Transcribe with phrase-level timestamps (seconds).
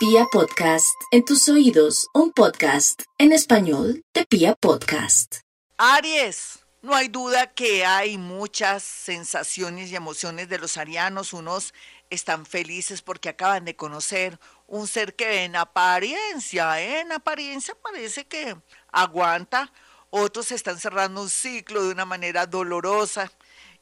[0.00, 5.40] Pia Podcast, en tus oídos, un podcast en español de Pia Podcast.
[5.76, 11.34] Aries, no hay duda que hay muchas sensaciones y emociones de los arianos.
[11.34, 11.74] Unos
[12.08, 18.56] están felices porque acaban de conocer un ser que en apariencia, en apariencia parece que
[18.90, 19.70] aguanta.
[20.08, 23.30] Otros están cerrando un ciclo de una manera dolorosa.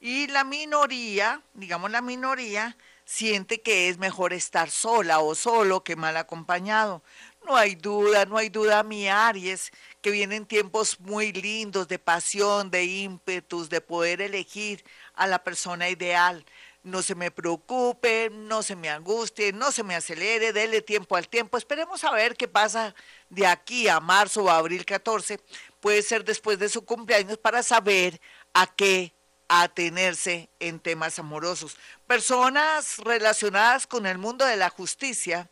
[0.00, 2.76] Y la minoría, digamos la minoría,
[3.08, 7.02] siente que es mejor estar sola o solo que mal acompañado.
[7.46, 9.70] No hay duda, no hay duda, mi Aries,
[10.02, 15.88] que vienen tiempos muy lindos de pasión, de ímpetus, de poder elegir a la persona
[15.88, 16.44] ideal.
[16.82, 21.28] No se me preocupe, no se me angustie, no se me acelere, dele tiempo al
[21.28, 21.56] tiempo.
[21.56, 22.94] Esperemos a ver qué pasa
[23.30, 25.40] de aquí a marzo o abril 14.
[25.80, 28.20] Puede ser después de su cumpleaños para saber
[28.52, 29.14] a qué
[29.48, 31.76] atenerse en temas amorosos.
[32.06, 35.48] Personas relacionadas con el mundo de la justicia,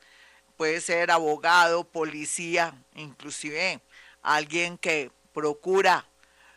[0.57, 3.81] puede ser abogado, policía, inclusive
[4.23, 6.07] alguien que procura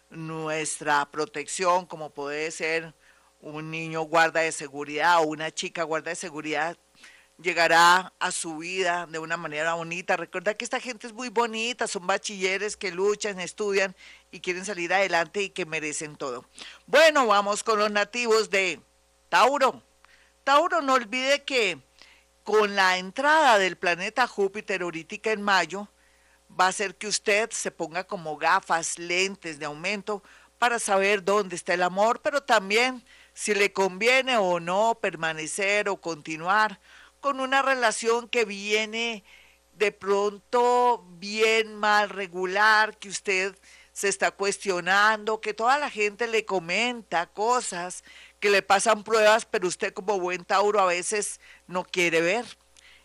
[0.10, 2.94] nuestra protección, como puede ser
[3.42, 6.78] un niño guarda de seguridad o una chica guarda de seguridad,
[7.42, 10.18] llegará a su vida de una manera bonita.
[10.18, 13.95] Recuerda que esta gente es muy bonita, son bachilleres que luchan, estudian
[14.32, 16.45] y quieren salir adelante y que merecen todo.
[16.86, 18.82] Bueno, vamos con los nativos de
[19.30, 19.82] Tauro.
[20.44, 21.80] Tauro, no olvide que
[22.44, 25.88] con la entrada del planeta Júpiter ahorita en mayo,
[26.60, 30.23] va a hacer que usted se ponga como gafas, lentes de aumento
[30.58, 35.98] para saber dónde está el amor, pero también si le conviene o no permanecer o
[35.98, 36.80] continuar
[37.20, 39.23] con una relación que viene
[39.73, 43.58] de pronto bien mal regular, que usted
[43.94, 48.03] se está cuestionando, que toda la gente le comenta cosas,
[48.39, 52.45] que le pasan pruebas, pero usted como buen Tauro a veces no quiere ver.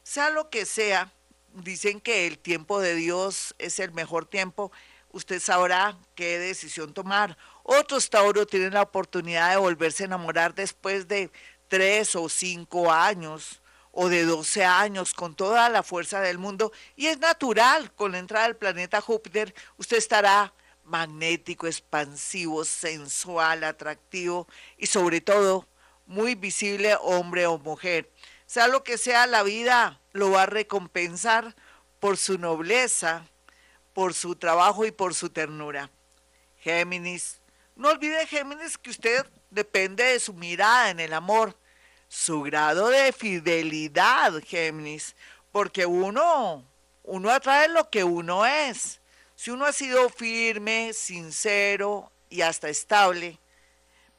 [0.02, 1.12] Sea lo que sea,
[1.52, 4.70] dicen que el tiempo de Dios es el mejor tiempo,
[5.10, 7.36] usted sabrá qué decisión tomar.
[7.62, 11.30] Otros Tauro tienen la oportunidad de volverse a enamorar después de
[11.68, 13.60] tres o cinco años
[13.94, 18.18] o de 12 años con toda la fuerza del mundo y es natural con la
[18.18, 25.66] entrada del planeta Júpiter usted estará magnético, expansivo, sensual, atractivo y sobre todo
[26.06, 28.10] muy visible hombre o mujer.
[28.46, 31.54] Sea lo que sea, la vida lo va a recompensar
[32.00, 33.27] por su nobleza,
[33.94, 35.90] por su trabajo y por su ternura.
[36.58, 37.40] Géminis,
[37.77, 41.56] no olvide Géminis que usted depende de su mirada en el amor
[42.14, 45.17] su grado de fidelidad, Géminis,
[45.51, 46.64] porque uno,
[47.02, 49.01] uno atrae lo que uno es.
[49.35, 53.41] Si uno ha sido firme, sincero y hasta estable,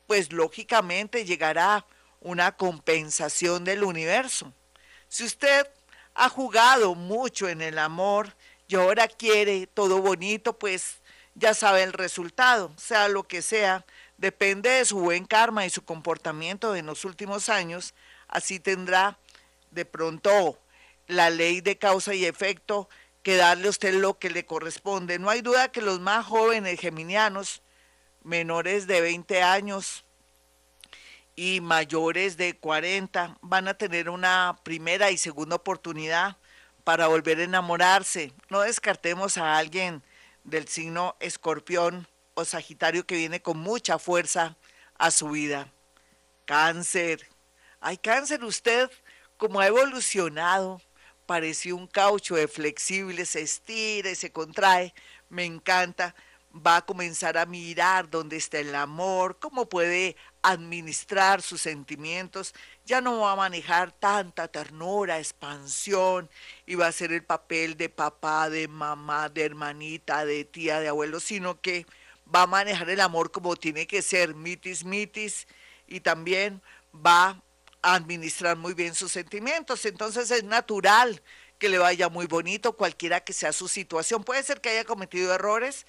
[0.08, 1.86] pues lógicamente llegará
[2.20, 4.52] una compensación del universo.
[5.08, 5.66] Si usted
[6.16, 8.36] ha jugado mucho en el amor
[8.68, 10.98] y ahora quiere todo bonito, pues
[11.34, 13.86] ya sabe el resultado, sea lo que sea,
[14.18, 17.94] depende de su buen karma y su comportamiento en los últimos años,
[18.28, 19.18] así tendrá
[19.72, 20.60] de pronto
[21.08, 22.90] la ley de causa y efecto
[23.24, 25.20] que darle a usted lo que le corresponde.
[25.20, 27.62] No hay duda que los más jóvenes geminianos,
[28.24, 30.06] menores de 20 años
[31.36, 36.38] y mayores de 40, van a tener una primera y segunda oportunidad
[36.84, 38.32] para volver a enamorarse.
[38.50, 40.04] No descartemos a alguien
[40.44, 44.56] del signo escorpión o Sagitario que viene con mucha fuerza
[44.98, 45.72] a su vida.
[46.46, 47.28] Cáncer.
[47.80, 48.92] Hay cáncer usted,
[49.38, 50.82] como ha evolucionado,
[51.26, 54.94] parece un caucho de flexible, se estira y se contrae.
[55.30, 56.14] Me encanta.
[56.56, 62.54] Va a comenzar a mirar dónde está el amor, cómo puede administrar sus sentimientos.
[62.86, 66.30] Ya no va a manejar tanta ternura, expansión,
[66.66, 70.88] y va a ser el papel de papá, de mamá, de hermanita, de tía, de
[70.88, 71.86] abuelo, sino que
[72.34, 75.48] va a manejar el amor como tiene que ser, mitis, mitis,
[75.88, 76.62] y también
[76.94, 77.42] va
[77.82, 79.86] a administrar muy bien sus sentimientos.
[79.86, 81.22] Entonces es natural
[81.60, 84.24] que le vaya muy bonito, cualquiera que sea su situación.
[84.24, 85.86] Puede ser que haya cometido errores,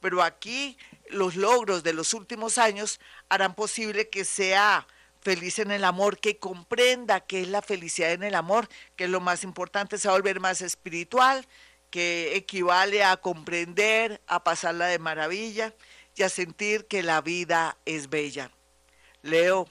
[0.00, 0.78] pero aquí
[1.08, 4.86] los logros de los últimos años harán posible que sea
[5.20, 9.10] feliz en el amor, que comprenda qué es la felicidad en el amor, que es
[9.10, 11.46] lo más importante, se va a volver más espiritual,
[11.90, 15.74] que equivale a comprender, a pasarla de maravilla
[16.16, 18.50] y a sentir que la vida es bella.
[19.22, 19.68] Leo,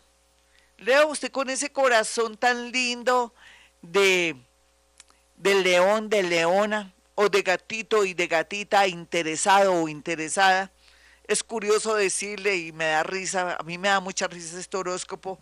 [0.77, 3.33] Leo, usted con ese corazón tan lindo
[3.81, 4.35] de,
[5.37, 10.71] de león, de leona, o de gatito y de gatita interesado o interesada,
[11.27, 15.37] es curioso decirle y me da risa, a mí me da mucha risa este horóscopo,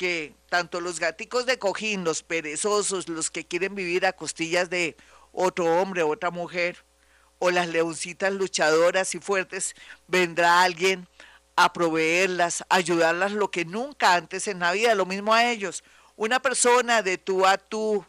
[0.00, 4.96] porque tanto los gaticos de cojín, los perezosos, los que quieren vivir a costillas de
[5.32, 6.84] otro hombre, otra mujer,
[7.38, 9.74] o las leoncitas luchadoras y fuertes,
[10.06, 11.08] vendrá alguien
[11.56, 15.82] a proveerlas, ayudarlas lo que nunca antes en la vida, lo mismo a ellos.
[16.16, 18.04] Una persona de tú a tú,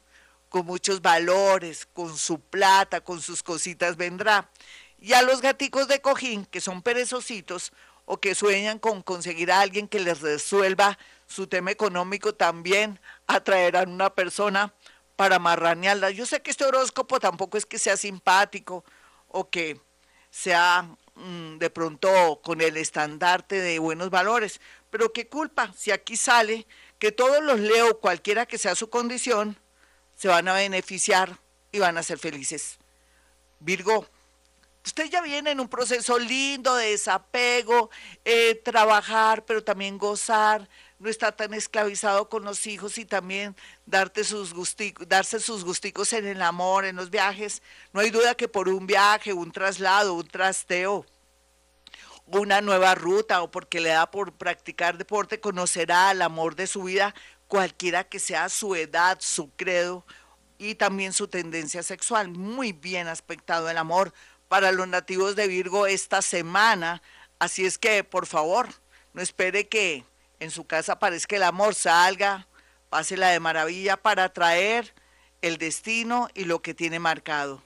[0.49, 4.49] con muchos valores, con su plata, con sus cositas vendrá.
[4.99, 7.71] Y a los gaticos de cojín, que son perezositos
[8.05, 13.89] o que sueñan con conseguir a alguien que les resuelva su tema económico, también atraerán
[13.89, 14.73] una persona
[15.21, 16.09] para marranearla.
[16.09, 18.83] Yo sé que este horóscopo tampoco es que sea simpático
[19.27, 19.79] o que
[20.31, 24.59] sea Mm, de pronto con el estandarte de buenos valores.
[24.89, 26.65] Pero qué culpa si aquí sale
[26.99, 29.57] que todos los leo, cualquiera que sea su condición,
[30.15, 31.37] se van a beneficiar
[31.71, 32.77] y van a ser felices.
[33.59, 34.07] Virgo,
[34.85, 37.89] usted ya viene en un proceso lindo de desapego,
[38.25, 40.67] eh, trabajar, pero también gozar,
[41.01, 43.55] no está tan esclavizado con los hijos y también
[43.87, 44.53] darte sus
[45.07, 47.63] darse sus gusticos en el amor, en los viajes.
[47.91, 51.03] No hay duda que por un viaje, un traslado, un trasteo,
[52.27, 56.83] una nueva ruta o porque le da por practicar deporte, conocerá al amor de su
[56.83, 57.15] vida,
[57.47, 60.05] cualquiera que sea su edad, su credo
[60.59, 62.29] y también su tendencia sexual.
[62.29, 64.13] Muy bien aspectado el amor
[64.47, 67.01] para los nativos de Virgo esta semana.
[67.39, 68.69] Así es que, por favor,
[69.13, 70.05] no espere que
[70.41, 72.47] en su casa parezca el amor, salga,
[72.89, 74.91] pásela de maravilla para traer
[75.43, 77.61] el destino y lo que tiene marcado.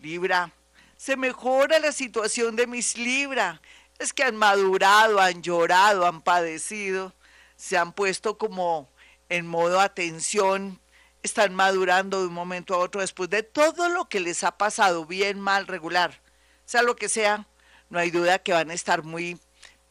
[0.00, 0.52] Libra,
[0.96, 3.62] se mejora la situación de mis Libra.
[4.00, 7.14] Es que han madurado, han llorado, han padecido,
[7.54, 8.90] se han puesto como
[9.28, 10.80] en modo atención,
[11.22, 15.06] están madurando de un momento a otro después de todo lo que les ha pasado,
[15.06, 16.20] bien, mal, regular,
[16.64, 17.46] sea lo que sea,
[17.88, 19.38] no hay duda que van a estar muy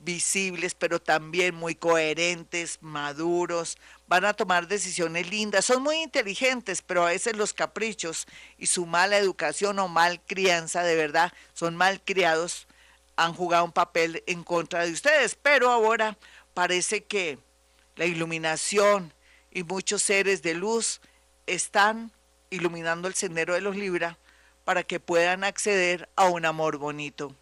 [0.06, 7.04] visibles, pero también muy coherentes, maduros, van a tomar decisiones lindas, son muy inteligentes, pero
[7.04, 12.00] a veces los caprichos y su mala educación o mal crianza, de verdad, son mal
[12.02, 12.68] criados,
[13.18, 16.18] han jugado un papel en contra de ustedes, pero ahora
[16.54, 17.40] parece que
[17.96, 19.14] la iluminación
[19.52, 21.02] y muchos seres de luz
[21.48, 22.12] están
[22.50, 24.18] iluminando el sendero de los Libra
[24.66, 27.34] para que puedan acceder a un amor bonito.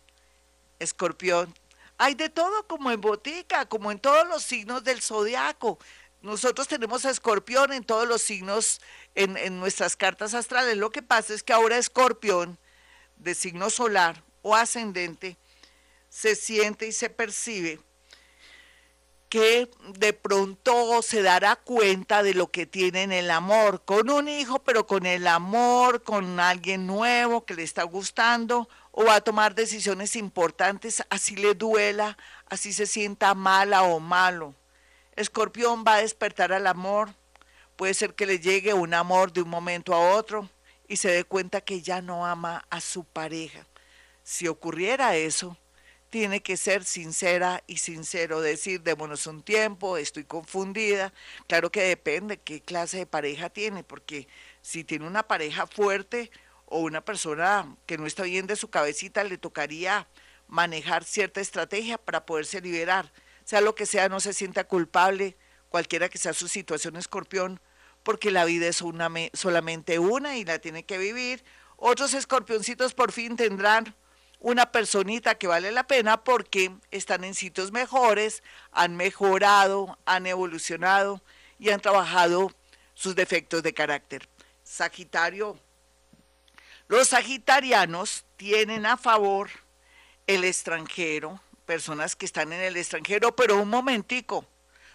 [0.79, 1.53] Escorpión,
[1.97, 5.79] hay de todo como en botica, como en todos los signos del zodiaco.
[6.21, 8.81] Nosotros tenemos a Escorpión en todos los signos,
[9.15, 10.77] en, en nuestras cartas astrales.
[10.77, 12.57] Lo que pasa es que ahora Escorpión,
[13.17, 15.37] de signo solar o ascendente,
[16.09, 17.79] se siente y se percibe
[19.33, 24.27] que de pronto se dará cuenta de lo que tiene en el amor, con un
[24.27, 29.21] hijo, pero con el amor, con alguien nuevo que le está gustando, o va a
[29.21, 34.53] tomar decisiones importantes, así le duela, así se sienta mala o malo.
[35.15, 37.09] Escorpión va a despertar al amor,
[37.75, 40.47] puede ser que le llegue un amor de un momento a otro
[40.87, 43.65] y se dé cuenta que ya no ama a su pareja.
[44.21, 45.57] Si ocurriera eso,
[46.11, 51.11] tiene que ser sincera y sincero, decir, démonos un tiempo, estoy confundida.
[51.47, 54.27] Claro que depende qué clase de pareja tiene, porque
[54.61, 56.29] si tiene una pareja fuerte,
[56.73, 60.07] o una persona que no está bien de su cabecita le tocaría
[60.47, 63.13] manejar cierta estrategia para poderse liberar.
[63.43, 65.37] Sea lo que sea, no se sienta culpable,
[65.69, 67.59] cualquiera que sea su situación escorpión,
[68.01, 71.43] porque la vida es una, solamente una y la tiene que vivir.
[71.77, 73.95] Otros escorpioncitos por fin tendrán
[74.39, 81.21] una personita que vale la pena porque están en sitios mejores, han mejorado, han evolucionado
[81.59, 82.51] y han trabajado
[82.95, 84.27] sus defectos de carácter.
[84.63, 85.59] Sagitario,
[86.87, 89.49] los sagitarianos tienen a favor
[90.27, 94.45] el extranjero, personas que están en el extranjero, pero un momentico,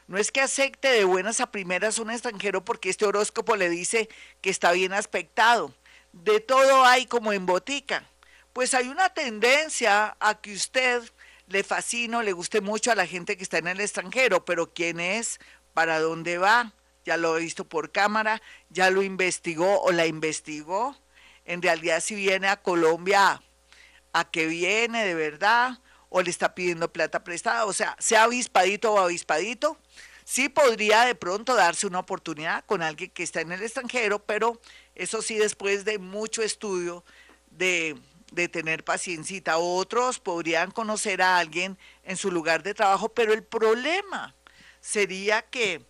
[0.09, 4.09] no es que acepte de buenas a primeras un extranjero porque este horóscopo le dice
[4.40, 5.75] que está bien aspectado.
[6.12, 8.09] De todo hay como en botica.
[8.54, 11.02] Pues hay una tendencia a que usted
[11.47, 14.99] le fascine le guste mucho a la gente que está en el extranjero, pero ¿quién
[14.99, 15.40] es?
[15.75, 16.73] ¿Para dónde va?
[17.04, 20.97] Ya lo he visto por cámara, ya lo investigó o la investigó
[21.49, 23.43] en realidad si viene a Colombia,
[24.12, 25.78] a qué viene de verdad,
[26.11, 29.78] o le está pidiendo plata prestada, o sea, sea avispadito o avispadito,
[30.25, 34.61] sí podría de pronto darse una oportunidad con alguien que está en el extranjero, pero
[34.95, 37.02] eso sí después de mucho estudio,
[37.50, 37.97] de,
[38.31, 39.57] de tener paciencia.
[39.57, 44.35] Otros podrían conocer a alguien en su lugar de trabajo, pero el problema
[44.83, 45.83] sería que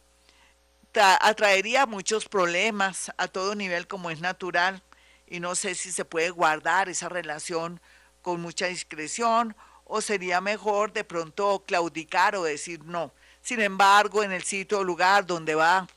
[0.95, 4.83] atraería muchos problemas a todo nivel como es natural
[5.31, 7.81] y no sé si se puede guardar esa relación
[8.23, 13.13] con mucha discreción o sería mejor de pronto claudicar o decir no.
[13.41, 15.89] Sin embargo, en el sitio o lugar donde va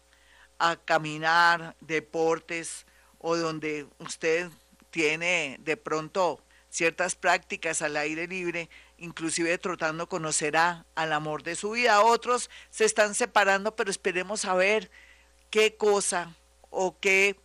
[0.60, 2.86] a caminar, deportes
[3.20, 4.50] o donde usted
[4.92, 11.72] tiene de pronto ciertas prácticas al aire libre, inclusive trotando conocerá al amor de su
[11.72, 12.02] vida.
[12.02, 14.90] Otros se están separando, pero esperemos a ver
[15.50, 16.34] qué cosa
[16.70, 17.36] o qué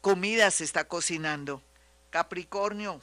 [0.00, 1.62] comida se está cocinando.
[2.10, 3.00] Capricornio.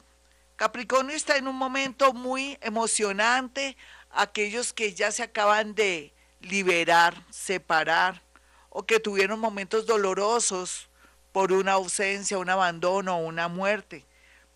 [0.56, 3.76] Capricornio está en un momento muy emocionante.
[4.10, 8.22] Aquellos que ya se acaban de liberar, separar
[8.70, 10.88] o que tuvieron momentos dolorosos
[11.32, 14.04] por una ausencia, un abandono una muerte.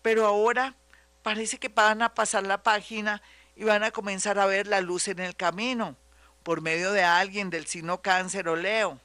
[0.01, 0.75] Pero ahora
[1.21, 3.21] parece que van a pasar la página
[3.55, 5.95] y van a comenzar a ver la luz en el camino
[6.43, 8.99] por medio de alguien del signo cáncer o leo.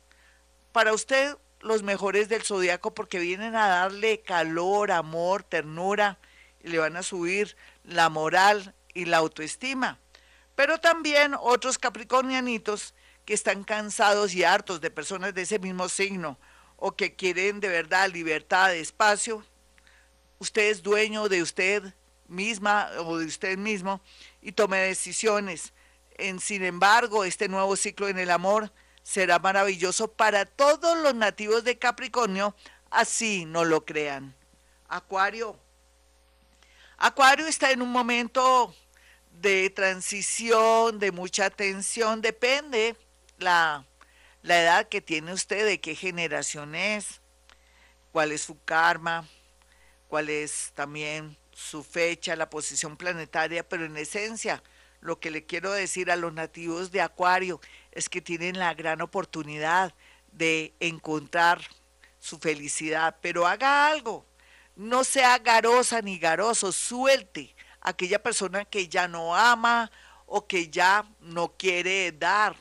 [0.73, 6.19] Para usted los mejores del zodiaco porque vienen a darle calor, amor, ternura
[6.63, 9.99] y le van a subir la moral y la autoestima.
[10.55, 16.39] Pero también otros capricornianitos que están cansados y hartos de personas de ese mismo signo
[16.77, 19.45] o que quieren de verdad libertad, espacio.
[20.39, 21.95] Usted es dueño de usted
[22.29, 24.01] misma o de usted mismo
[24.41, 25.73] y tome decisiones.
[26.17, 31.65] En, sin embargo, este nuevo ciclo en el amor será maravilloso para todos los nativos
[31.65, 32.55] de Capricornio,
[32.91, 34.35] así no lo crean.
[34.89, 35.59] Acuario.
[36.97, 38.75] Acuario está en un momento
[39.31, 42.97] de transición, de mucha tensión, depende
[43.39, 43.87] la,
[44.43, 47.21] la edad que tiene usted, de qué generación es,
[48.11, 49.29] cuál es su karma,
[50.09, 54.63] cuál es también su fecha, la posición planetaria, pero en esencia
[55.01, 57.61] lo que le quiero decir a los nativos de Acuario
[57.93, 59.95] es que tienen la gran oportunidad
[60.33, 61.61] de encontrar
[62.19, 64.27] su felicidad, pero haga algo,
[64.77, 69.91] no sea garosa ni garoso, suelte a aquella persona que ya no ama
[70.27, 72.57] o que ya no quiere dar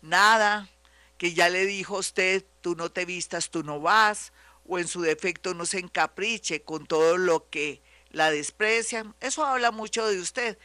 [0.00, 0.68] nada,
[1.16, 4.32] que ya le dijo a usted, tú no te vistas, tú no vas,
[4.66, 9.14] o en su defecto no se encapriche con todo lo que la desprecian.
[9.20, 10.58] Eso habla mucho de usted.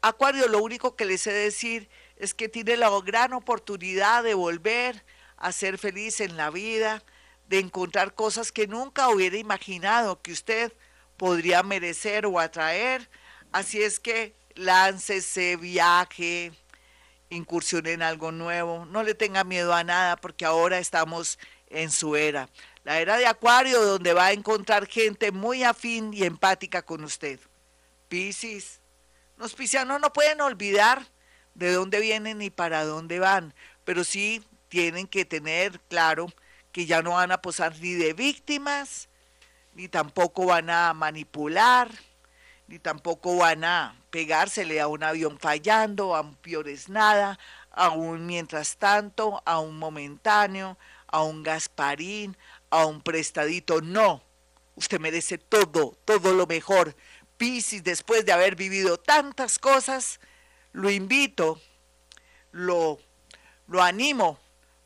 [0.00, 5.04] Acuario, lo único que le sé decir es que tiene la gran oportunidad de volver
[5.36, 7.02] a ser feliz en la vida,
[7.48, 10.72] de encontrar cosas que nunca hubiera imaginado que usted
[11.16, 13.08] podría merecer o atraer.
[13.50, 16.52] Así es que láncese, viaje,
[17.30, 21.38] incursione en algo nuevo, no le tenga miedo a nada porque ahora estamos
[21.68, 22.48] en su era.
[22.84, 27.38] La era de Acuario donde va a encontrar gente muy afín y empática con usted.
[28.08, 28.80] Piscis,
[29.38, 31.06] los piscianos no pueden olvidar
[31.54, 33.54] de dónde vienen y para dónde van,
[33.84, 36.26] pero sí tienen que tener claro
[36.72, 39.08] que ya no van a posar ni de víctimas,
[39.74, 41.90] ni tampoco van a manipular,
[42.66, 47.38] ni tampoco van a pegársele a un avión fallando, a un piores nada,
[47.70, 50.76] a un mientras tanto, a un momentáneo,
[51.06, 52.36] a un Gasparín,
[52.70, 53.80] a un prestadito.
[53.80, 54.22] No,
[54.74, 56.94] usted merece todo, todo lo mejor.
[57.38, 60.20] Piscis, después de haber vivido tantas cosas,
[60.72, 61.60] lo invito,
[62.52, 62.98] lo,
[63.66, 64.38] lo animo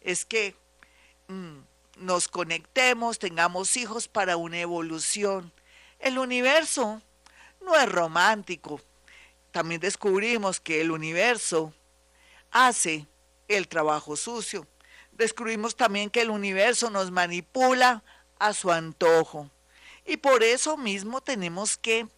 [0.00, 0.56] es que
[1.28, 1.58] mm,
[1.98, 5.52] nos conectemos, tengamos hijos para una evolución.
[5.98, 7.00] El universo
[7.60, 8.80] no es romántico.
[9.52, 11.72] También descubrimos que el universo
[12.50, 13.06] hace
[13.48, 14.66] el trabajo sucio.
[15.12, 18.02] Descubrimos también que el universo nos manipula
[18.38, 19.48] a su antojo
[20.04, 22.08] Y por eso mismo tenemos que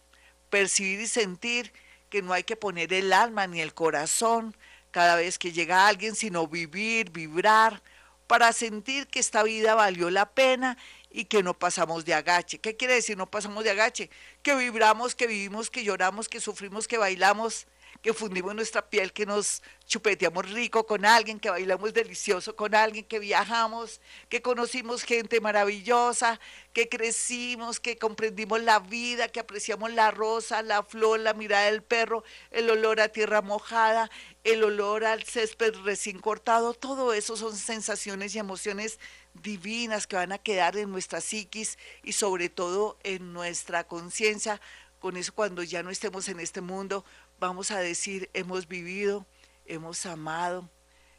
[0.49, 1.73] percibir y sentir
[2.09, 4.55] que no hay que poner el alma ni el corazón
[4.91, 7.81] cada vez que llega alguien, sino vivir, vibrar,
[8.27, 10.77] para sentir que esta vida valió la pena
[11.09, 12.59] y que no pasamos de agache.
[12.59, 14.09] ¿Qué quiere decir no pasamos de agache?
[14.43, 17.67] Que vibramos, que vivimos, que lloramos, que sufrimos, que bailamos,
[18.07, 23.03] que fundimos nuestra piel, que nos chupeteamos rico con alguien, que bailamos delicioso con alguien,
[23.03, 23.99] que viajamos,
[24.29, 26.39] que conocimos gente maravillosa,
[26.71, 31.83] que crecimos, que comprendimos la vida, que apreciamos la rosa, la flor, la mirada del
[31.83, 34.09] perro, el olor a tierra mojada,
[34.45, 38.99] el olor al césped recién cortado, todo eso son sensaciones y emociones
[39.33, 44.61] divinas que van a quedar en nuestra psiquis y sobre todo en nuestra conciencia.
[44.99, 47.05] Con eso cuando ya no estemos en este mundo,
[47.39, 49.25] vamos a decir, hemos vivido,
[49.65, 50.69] hemos amado,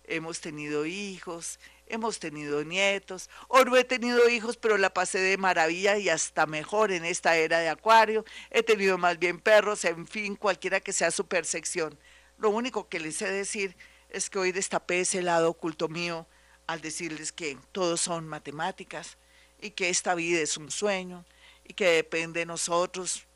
[0.05, 5.37] hemos tenido hijos, hemos tenido nietos, o no he tenido hijos, pero la pasé de
[5.37, 10.07] maravilla y hasta mejor en esta era de acuario, he tenido más bien perros, en
[10.07, 11.99] fin, cualquiera que sea su percepción.
[12.37, 13.77] Lo único que les sé decir
[14.09, 16.27] es que hoy destapé ese lado oculto mío
[16.67, 19.19] al decirles que todos son matemáticas
[19.61, 21.25] y que esta vida es un sueño
[21.65, 23.27] y que depende de nosotros,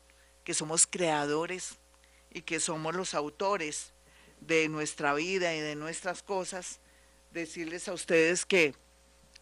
[0.43, 1.77] que somos creadores,
[2.33, 3.93] y que somos los autores
[4.41, 6.79] de nuestra vida y de nuestras cosas,
[7.31, 8.73] decirles a ustedes que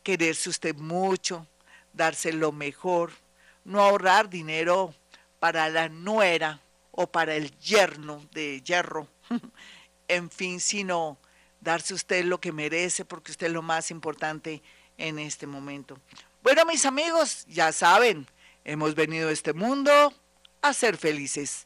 [0.04, 1.48] quererse usted mucho,
[1.94, 3.12] darse lo mejor,
[3.64, 4.94] no ahorrar dinero
[5.40, 6.60] para la nuera
[6.92, 9.08] o para el yerno de hierro,
[10.08, 11.18] en fin, sino
[11.60, 14.62] darse usted lo que merece porque usted es lo más importante
[14.98, 16.00] en este momento.
[16.46, 18.28] Bueno, mis amigos, ya saben,
[18.66, 20.14] hemos venido a este mundo
[20.62, 21.65] a ser felices.